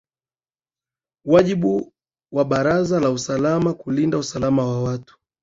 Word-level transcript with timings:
wajibu 1.25 1.93
wa 2.33 2.45
baraza 2.45 2.99
la 2.99 3.09
usalama 3.09 3.69
ni 3.71 3.75
kulinda 3.77 4.17
usalama 4.17 4.65
wa 4.65 4.83
watu 4.83 5.19